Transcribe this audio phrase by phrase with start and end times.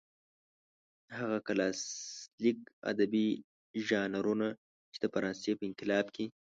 [1.17, 2.59] هغه کلاسلیک
[2.91, 3.27] ادبي
[3.87, 4.47] ژانرونه
[4.93, 6.25] چې د فرانسې په انقلاب کې.